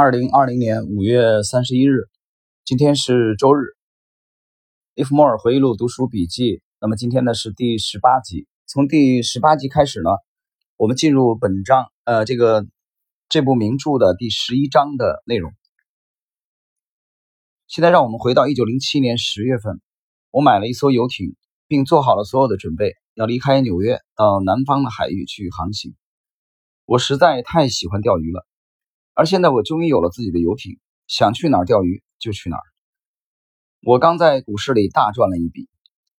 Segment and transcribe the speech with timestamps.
[0.00, 2.08] 二零二零年五月三十一日，
[2.64, 3.64] 今天是周日。
[4.94, 6.62] 利弗莫尔回忆录读书笔记。
[6.80, 8.46] 那么今天呢是第十八集。
[8.68, 10.10] 从第十八集开始呢，
[10.76, 12.64] 我们进入本章，呃，这个
[13.28, 15.52] 这部名著的第十一章的内容。
[17.66, 19.80] 现在让我们回到一九零七年十月份，
[20.30, 21.34] 我买了一艘游艇，
[21.66, 25.96] 并做好了所有的准备，要离开纽约到南方的海域去航行。
[26.84, 28.46] 我实在太喜欢钓鱼了。
[29.18, 32.62] 而现在我终于有了自己的游艇，想去哪儿钓鱼就去哪儿。
[33.82, 35.68] 我刚在股市里大赚了一笔，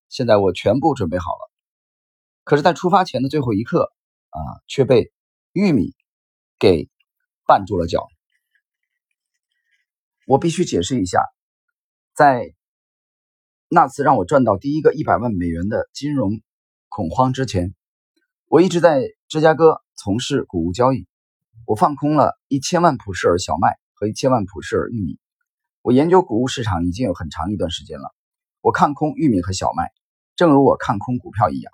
[0.09, 1.49] 现在我全部准备好了。
[2.43, 3.89] 可是，在出发前的最后一刻，
[4.31, 5.13] 啊，却被
[5.53, 5.93] 玉米
[6.59, 6.89] 给
[7.47, 8.05] 绊住了脚。
[10.27, 11.21] 我必须解释一下，
[12.13, 12.53] 在
[13.69, 16.41] 那次让我赚到第一个一百万美元的金融
[16.89, 17.73] 恐慌之前，
[18.47, 21.07] 我一直在芝加哥从事谷物交易。
[21.69, 25.19] 我放空了一千万普氏尔小麦和一千万普氏尔玉米。
[25.83, 28.11] 我研究谷物市场已经有很长一段时间了。
[28.59, 29.91] 我看空玉米和小麦，
[30.35, 31.71] 正如我看空股票一样。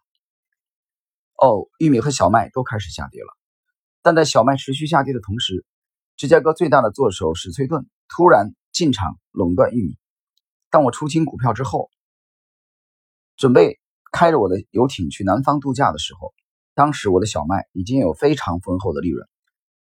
[1.38, 3.28] 哦，玉米和小麦都开始下跌了。
[4.02, 5.66] 但在小麦持续下跌的同时，
[6.17, 9.98] 芝加哥最大的做手史崔顿突然进场垄断玉米。
[10.70, 11.89] 当我出清股票之后，
[13.38, 13.80] 准备
[14.11, 16.33] 开着我的游艇去南方度假的时候，
[16.73, 19.25] 当时我的小麦已经有非常丰厚的利润。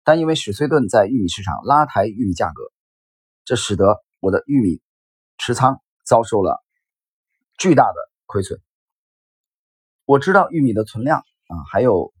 [0.07, 2.71] 但因为史崔顿在玉米市场拉抬玉米价格，
[3.43, 4.81] 这使得我的玉米
[5.37, 6.63] 持仓遭受了
[7.57, 8.61] 巨大的亏损。
[10.05, 12.13] 我知道玉米的存量啊还有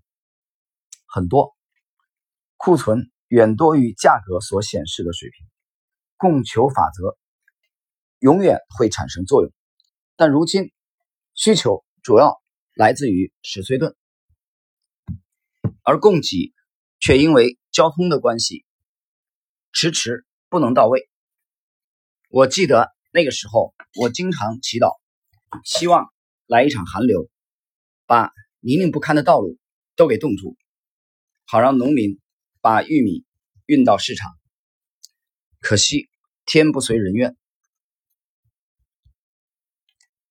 [1.05, 1.55] 很多，
[2.57, 5.47] 库存远多于价格所显示的水平，
[6.17, 7.17] 供求法则
[8.19, 9.53] 永远会产生作用。
[10.17, 10.73] 但如今
[11.35, 12.35] 需求主要
[12.73, 13.95] 来自于史崔顿，
[15.83, 16.53] 而供给
[16.99, 18.65] 却因为交通的关系，
[19.71, 21.09] 迟迟不能到位。
[22.29, 24.97] 我记得那个时候，我经常祈祷，
[25.63, 26.11] 希望
[26.45, 27.29] 来一场寒流，
[28.05, 29.57] 把泥泞不堪的道路
[29.95, 30.57] 都给冻住，
[31.45, 32.19] 好让农民
[32.61, 33.23] 把玉米
[33.65, 34.31] 运到市场。
[35.59, 36.09] 可惜
[36.45, 37.37] 天不随人愿，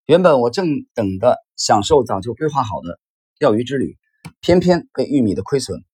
[0.05, 3.01] 原本我正等着享受早就规划好的
[3.39, 3.99] 钓鱼之旅，
[4.41, 5.85] 偏偏被玉米的亏损。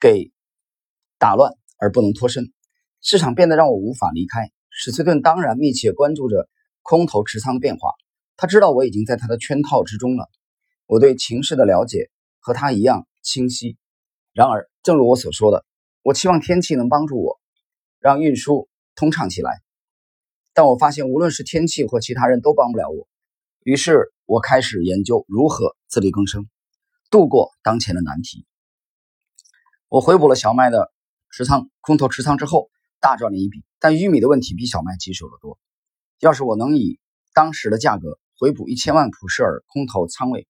[0.00, 0.32] 给
[1.18, 2.52] 打乱而不能脱身，
[3.02, 4.50] 市场变得让我无法离开。
[4.70, 6.48] 史崔顿当然密切关注着
[6.82, 7.90] 空头持仓的变化，
[8.36, 10.28] 他知道我已经在他的圈套之中了。
[10.86, 13.76] 我对情势的了解和他一样清晰。
[14.32, 15.64] 然而，正如我所说的，
[16.02, 17.38] 我期望天气能帮助我，
[17.98, 19.60] 让运输通畅起来。
[20.54, 23.06] 但我发现，无论是天气或其他人都帮不了我。
[23.62, 26.48] 于是我开始研究如何自力更生，
[27.10, 28.46] 度过当前的难题。
[29.90, 30.92] 我回补了小麦的
[31.30, 32.70] 持仓，空头持仓之后
[33.00, 33.64] 大赚了一笔。
[33.80, 35.58] 但玉米的问题比小麦棘手得多。
[36.20, 37.00] 要是我能以
[37.34, 40.46] 当时的价格回补一千万普氏尔空头仓位，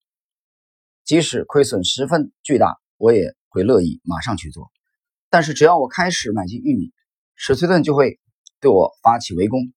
[1.05, 4.71] 即使亏损十分巨大，我也会乐意马上去做。
[5.31, 6.93] 但是只要我开始买进玉米，
[7.33, 8.19] 史崔顿就会
[8.59, 9.73] 对我发起围攻。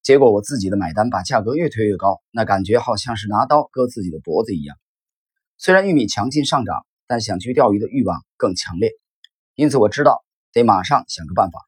[0.00, 4.76] 结果我自己的买单把价格越推越高，那感觉好像是拿刀割自己的脖子一样。
[5.56, 8.92] 虽然玉米强劲上涨，但想去钓鱼的欲望更强烈。
[9.58, 11.58] 因此我知道得马上想个办法，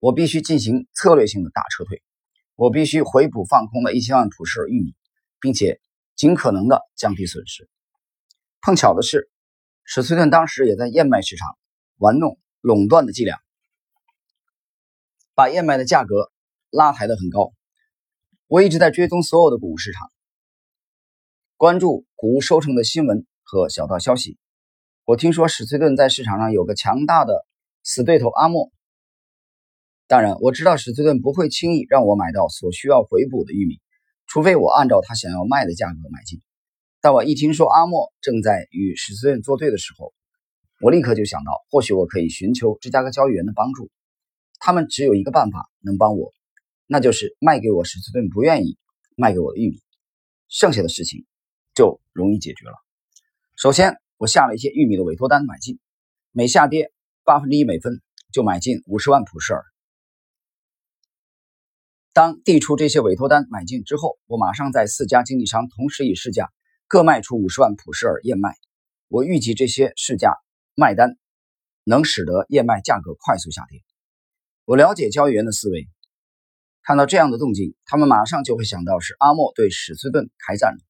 [0.00, 2.02] 我必须进行策略性的大撤退，
[2.56, 4.94] 我必须回补放空的一千万普氏玉米，
[5.40, 5.80] 并且
[6.14, 7.70] 尽可能的降低损失。
[8.60, 9.30] 碰巧的是，
[9.82, 11.48] 史崔顿当时也在燕麦市场
[11.96, 13.40] 玩弄垄断的伎俩，
[15.34, 16.30] 把燕麦的价格
[16.68, 17.54] 拉抬得很高。
[18.46, 20.12] 我一直在追踪所有的谷物市场，
[21.56, 24.36] 关注谷物收成的新闻和小道消息。
[25.08, 27.46] 我听说史崔顿在市场上有个强大的
[27.82, 28.70] 死对头阿莫。
[30.06, 33.80] 当然，我知道史崔顿不会轻易让我买到所需要回补的玉米，
[34.26, 36.42] 除非我按照他想要卖的价格买进。
[37.00, 40.12] 但我一听说阿莫正在与史崔顿作对的时候，
[40.82, 43.90] 我立刻就想到，或许我可以寻求芝加哥交易员的帮助。
[44.58, 46.34] 他们只有一个办法能帮我，
[46.86, 48.76] 那就是卖给我史崔顿不愿意
[49.16, 49.80] 卖给我的玉米，
[50.48, 51.24] 剩下的事情
[51.74, 52.74] 就容易解决了。
[53.56, 53.96] 首先。
[54.18, 55.78] 我下了一些玉米的委托单买进，
[56.32, 56.92] 每下跌
[57.22, 59.64] 八分之一美分就买进五十万普氏尔。
[62.12, 66.50] 当递出这些委托单买进之后，我马上在四家经纪商同时以市价
[66.88, 68.56] 各卖出五十万普氏尔燕麦。
[69.06, 70.32] 我预计这些市价
[70.74, 71.16] 卖单
[71.84, 73.80] 能使得燕麦价格快速下跌。
[74.64, 75.86] 我了解交易员的思维，
[76.82, 80.80] 看到这样的动静，他们马上就会想到是阿莫对史崔顿开战了，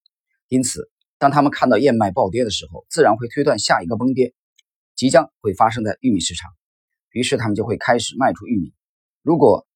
[0.49, 0.91] 因此。
[1.19, 4.35] 当他们看到燕麦暴跌的时候，自然会推断下一个崩跌
[4.95, 6.51] 即将会发生在玉米市场。
[7.11, 8.73] 于是他们就会开始卖出玉米。
[9.23, 9.67] 如果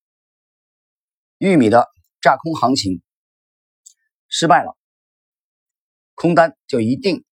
[1.39, 1.89] 玉米的
[2.21, 3.03] 炸空行情
[4.29, 4.77] 失败了，
[6.15, 7.25] 空单就一定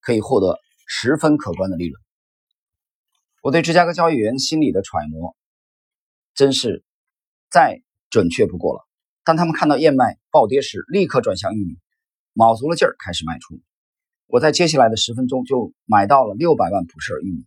[0.00, 2.02] 可以获得十分可观的利润。
[3.42, 5.36] 我对芝加哥交易员心理的揣摩，
[6.34, 6.82] 真是
[7.50, 8.84] 再准确不过了。
[9.22, 11.78] 当他们看到燕麦暴跌时，立刻转向玉米，
[12.34, 13.60] 卯足了劲儿开始卖出。
[14.26, 17.46] 我在接下来的十分钟就买到了六百万普舍尔玉米。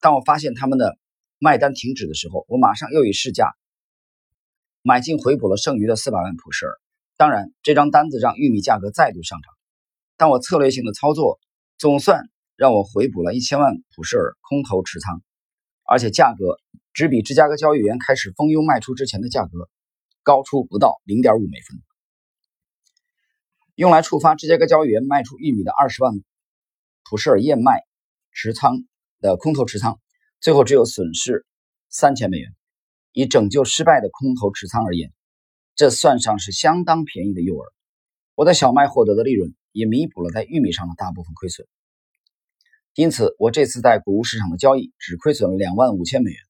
[0.00, 0.96] 当我发现他们的
[1.38, 3.52] 卖单停止的时候，我马上又以市价
[4.82, 6.72] 买进回补了剩余的四百万普舍尔。
[7.16, 9.52] 当然，这张单子让玉米价格再度上涨。
[10.16, 11.40] 但我策略性的操作
[11.76, 15.20] 总算让我回补了一千万普舍尔空头持仓，
[15.84, 16.58] 而且价格
[16.92, 19.68] 只比芝加哥交易员开始蜂拥卖出之前的价格
[20.22, 21.80] 高出不到零点五美分。
[23.78, 26.12] 用来触发芝加哥交易员卖出玉米的二十万
[27.08, 27.84] 普舍尔燕麦
[28.32, 28.82] 持仓
[29.20, 30.00] 的空头持仓，
[30.40, 31.46] 最后只有损失
[31.88, 32.50] 三千美元。
[33.12, 35.12] 以拯救失败的空头持仓而言。
[35.76, 37.62] 这算上是相当便宜的诱饵，
[38.34, 41.64] 我在小麦获得的利润也弥补了在玉米上的大部分亏损，
[42.96, 46.40] 因此我这次在谷物市场的交易只亏损了两万五千美元。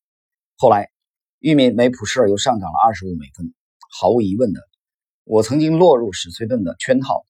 [0.57, 0.89] 后来，
[1.37, 3.53] 玉米每普舍尔又上涨了二十五美分。
[3.91, 4.61] 毫无疑问的，
[5.29, 7.23] 我曾经落入史崔顿的圈套。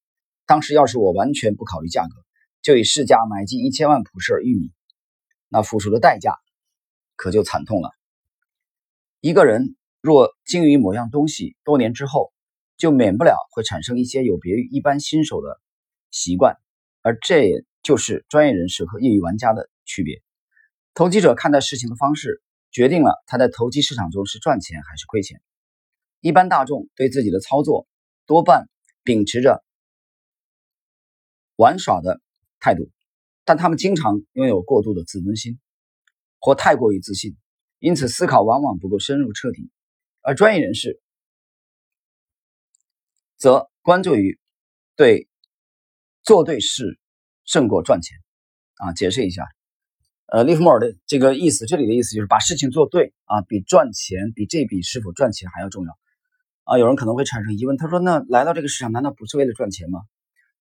[0.46, 2.16] 当时要是我完全不考虑价格，
[2.62, 4.72] 就以市价买进一千万普舍尔玉米，
[5.50, 6.38] 那付出的代价
[7.18, 7.92] 可就惨痛了。
[9.20, 9.76] 一个人。
[10.02, 12.32] 若精于某样东西，多年之后
[12.78, 15.60] 就免不了会产生一些有别于一般新手的
[16.10, 16.56] 习惯，
[17.02, 20.22] 而这也就是专业人士和业余玩家的区别。
[20.94, 22.42] 投机者看待事情的方式，
[22.72, 25.42] 决定了他在投机市场中是赚钱还是亏钱。
[26.22, 27.88] 一般大众对自己的操作
[28.26, 28.70] 多半
[29.04, 29.64] 秉持着
[31.56, 32.22] 玩耍的
[32.60, 32.90] 态度，
[33.46, 35.60] 但他们经常拥有过度的自尊心，
[36.40, 37.36] 或太过于自信，
[37.80, 39.70] 因此思考往往不够深入彻底。
[40.22, 41.02] 而专业人士
[43.38, 44.38] 则关注于
[44.98, 45.30] 对
[46.24, 47.00] 做对事
[47.46, 48.18] 胜过赚钱
[48.76, 48.94] 啊。
[48.94, 49.46] 解释一下，
[50.28, 55.98] 呃，利弗莫尔的这个意思，这里的意思就是把事情做对啊，比赚钱，比这笔是否赚钱还要重要
[56.70, 56.78] 啊。
[56.78, 60.02] 有人可能会产生疑问，他说：“那来到这个市场难道不是为了赚钱吗？”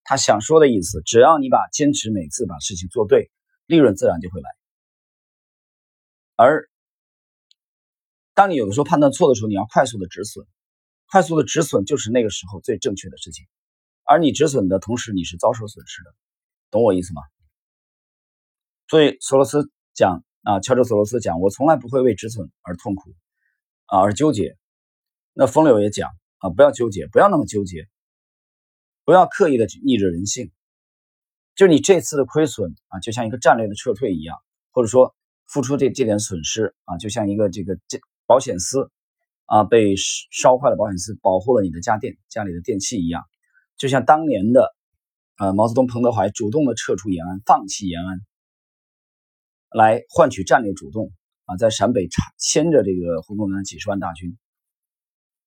[0.05, 3.31] 他想说的意思，只要你把坚持每次把事情做对，
[3.67, 4.49] 利润自然就会来，
[6.37, 6.71] 而。
[8.35, 10.47] 当你有的时候判断错的时候，你要快速的止损，
[11.11, 13.45] 快速的止损就是那个时候最正确的事情。
[14.05, 16.15] 而你止损的同时，你是遭受损失的，
[16.71, 17.23] 懂我意思吗？
[18.87, 23.11] 所以索罗斯讲啊，乔治索罗斯讲，我从来不会为止损而痛苦
[23.87, 24.57] 啊，而纠结。
[25.41, 27.87] 那风流也讲啊，不要纠结，不要那么纠结，
[29.05, 30.51] 不要刻意的逆着人性。
[31.55, 34.37] 就你这次的亏损啊，就像一个战略的撤退一样，
[34.73, 35.15] 或者说
[35.47, 38.01] 付出这这点损失啊，就像一个这个这。
[38.27, 38.91] 保险丝
[39.45, 43.23] 啊，被烧坏了，保险丝保护了你的家电、家里的电器一样，
[43.77, 44.75] 就像当年的
[45.39, 48.21] 呃毛泽东、彭德怀主动的撤出延安，放弃延安，
[49.71, 51.13] 来换取战略主动
[51.47, 54.37] 啊，在陕北牵着这个胡宗南几十万大军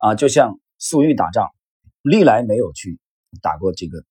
[0.01, 1.51] 啊，就像粟裕打仗，
[2.01, 3.00] 历来没有去
[3.39, 4.03] 打过这个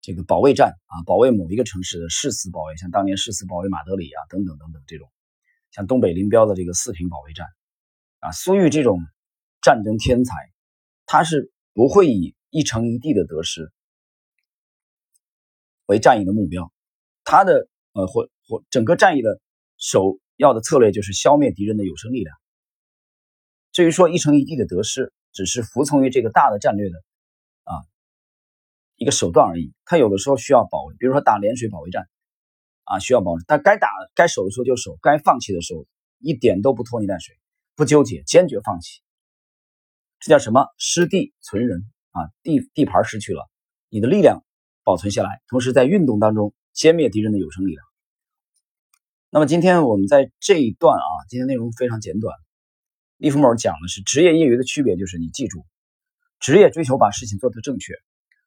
[0.00, 5.10] 这个保卫战啊，保卫某一个城市的誓死保卫，像当年誓死保卫马德里啊，等等等等这种，
[5.72, 7.48] 像东北林彪的这个四平保卫战。
[8.20, 9.00] 啊，苏玉这种
[9.60, 10.34] 战争天才，
[11.04, 13.72] 他是不会以一城一地的得失
[15.86, 16.72] 为战役的目标，
[17.24, 19.40] 他的呃或或整个战役的
[19.78, 22.36] 首要的策略就是消灭敌人的有生力量。
[23.78, 26.96] 至于说一城一地的得失，只是服从于这个大的战略的
[27.62, 27.86] 啊
[28.96, 29.72] 一个手段而已。
[29.84, 32.08] 他有的时候需要保卫，比如说打涟水保卫战
[32.82, 35.86] 啊，需要保卫，但该打该守的时候就守，该放弃的时候
[36.18, 37.36] 一点都不拖泥带水。
[37.76, 39.00] 不纠结，坚决放弃，
[40.18, 40.66] 这叫什么？
[40.76, 42.26] 失地存人啊！
[42.42, 43.48] 地地盘失去了，
[43.90, 44.42] 你的力量
[44.82, 47.86] 保存下来，同时在运动当中歼灭敌人的有生力量。
[49.30, 52.34] 那么今天我们在这一段啊，今天内容非常简短。
[53.18, 55.66] 利弗莫尔讲的是职业业余的区别，就是你记住，
[56.38, 57.92] 职业追求把事情做得正确，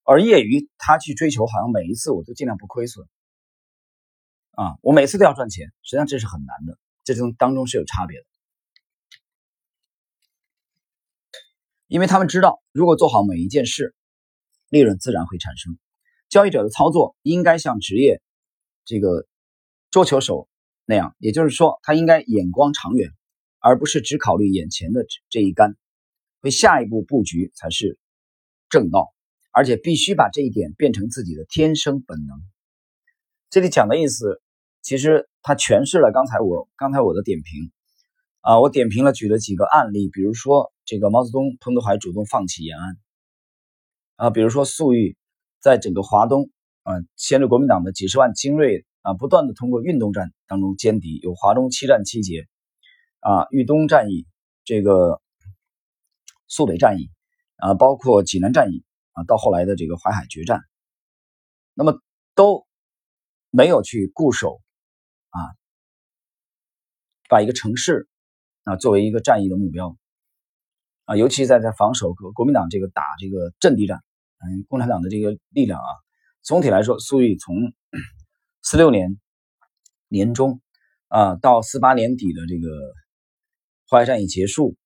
[0.03, 3.05] 而业余他去追求，好像每一次我都尽量不亏损
[4.51, 8.25] 啊，我每次都要赚钱，实际上这是很难的，这中当中是有差别的。
[11.87, 13.93] 因为他们知道，如果做好每一件事，
[14.69, 15.77] 利润自然会产生。
[16.29, 18.21] 交易者的操作应该像职业
[18.85, 19.27] 这个
[19.89, 20.47] 桌球手
[20.85, 23.11] 那样，也就是说，他应该眼光长远，
[23.61, 25.77] 而不是只考虑眼前的这一杆，
[26.41, 27.97] 为下一步布局才是
[28.69, 29.13] 正道。
[29.53, 32.39] 而且必须把这一点变成自己的天生本能。
[33.49, 34.41] 这里讲的意思，
[34.81, 37.69] 其实他诠释了刚才我刚才我的点评，
[38.39, 42.97] 啊，我点评了举了几个案例，比如说这个毛泽东、彭德怀主动放弃延安，
[44.15, 45.17] 啊，比如说粟裕
[45.59, 46.49] 在整个华东
[46.83, 52.47] 啊，牵着国民党的几十万精锐啊，不断的通过运动战当中歼敌，有华中七战七捷，
[53.21, 54.27] 啊，豫东战役，
[54.65, 55.21] 这个
[56.47, 57.09] 苏北战役，
[57.55, 60.61] 啊，包括济南战役，啊，到后来的这个淮海决战，
[61.73, 61.99] 那么
[62.35, 62.67] 都
[63.49, 64.61] 没有去固守，
[65.29, 65.39] 啊，
[67.29, 68.07] 把一个城市。
[68.63, 69.97] 啊，作为一个战役的目标，
[71.05, 74.03] 啊，尤其在在防守国国民党这个打这个阵地战，
[74.37, 75.89] 嗯，共产党的这个力量啊，
[76.43, 77.55] 总体来说，粟裕从
[78.61, 79.19] 四六年
[80.09, 80.61] 年中
[81.07, 82.69] 啊到四八年底的这个
[83.91, 84.77] 淮海战役结束，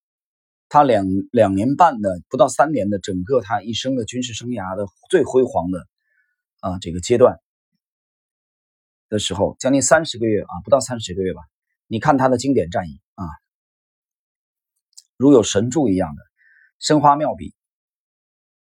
[0.68, 5.88] 他两两年半的不到三年的整个他一生的军事生涯的最辉煌的
[6.60, 7.40] 啊这个阶段
[9.08, 11.42] 的时候，将近三十个月啊，不到三十个月吧，
[11.86, 13.26] 你看他的经典战役啊。
[15.18, 16.24] 如有神助一样的
[16.80, 17.54] 生花妙笔，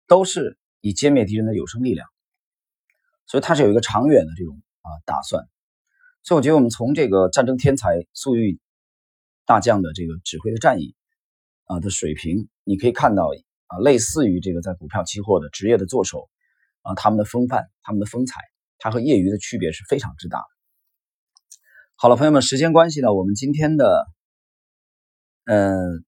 [0.06, 2.06] 都是以歼灭敌人的有生力量，
[3.24, 5.48] 所以他是有一个长远的这种啊打算。
[6.22, 8.60] 所以我觉得我们从这个战争天才粟裕
[9.46, 10.94] 大将的这个指挥的战役
[11.64, 13.30] 啊的水平，你可以看到
[13.68, 16.28] 啊，类似于这个在股票期货的职业的做手
[16.82, 18.40] 啊，他们的风范、他们的风采，
[18.78, 20.42] 他和业余的区别是非常之大。
[21.94, 24.06] 好了，朋友们，时间关系呢，我们今天的
[25.44, 26.04] 嗯。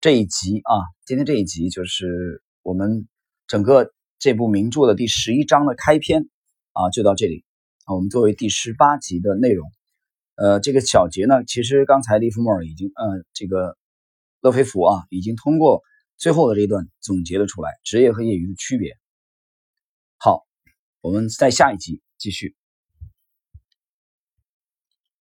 [0.00, 3.08] 这一集啊，今天这一集就是我们
[3.48, 6.28] 整个这部名著的第十一章的开篇
[6.70, 7.44] 啊，就到这里
[7.84, 7.96] 啊。
[7.96, 9.68] 我们作为第十八集的内容，
[10.38, 13.76] 呃，这个小结呢，其实刚才利弗莫尔已经呃，这个
[14.40, 15.82] 勒菲弗啊，已经通过
[16.16, 18.96] 最后的这一段总结了出来，职业和业余的区别。
[20.16, 20.46] 好，
[21.00, 22.57] 我们在下一集继续。